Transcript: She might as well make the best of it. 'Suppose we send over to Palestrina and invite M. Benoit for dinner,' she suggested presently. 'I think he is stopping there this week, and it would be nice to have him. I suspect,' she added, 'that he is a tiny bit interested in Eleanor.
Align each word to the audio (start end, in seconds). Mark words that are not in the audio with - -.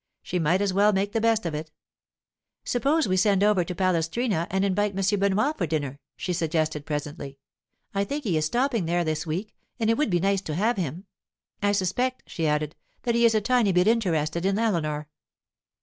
She 0.23 0.39
might 0.39 0.61
as 0.63 0.73
well 0.73 0.93
make 0.93 1.11
the 1.11 1.21
best 1.21 1.45
of 1.45 1.53
it. 1.53 1.69
'Suppose 2.63 3.07
we 3.07 3.15
send 3.17 3.43
over 3.43 3.63
to 3.63 3.75
Palestrina 3.75 4.47
and 4.49 4.65
invite 4.65 4.97
M. 4.97 5.19
Benoit 5.19 5.55
for 5.55 5.67
dinner,' 5.67 5.99
she 6.17 6.33
suggested 6.33 6.87
presently. 6.87 7.37
'I 7.93 8.05
think 8.05 8.23
he 8.23 8.35
is 8.35 8.43
stopping 8.47 8.87
there 8.87 9.03
this 9.03 9.27
week, 9.27 9.55
and 9.79 9.91
it 9.91 9.97
would 9.99 10.09
be 10.09 10.19
nice 10.19 10.41
to 10.41 10.55
have 10.55 10.77
him. 10.77 11.05
I 11.61 11.71
suspect,' 11.73 12.23
she 12.25 12.47
added, 12.47 12.75
'that 13.03 13.13
he 13.13 13.25
is 13.25 13.35
a 13.35 13.41
tiny 13.41 13.71
bit 13.71 13.85
interested 13.87 14.43
in 14.43 14.57
Eleanor. 14.57 15.07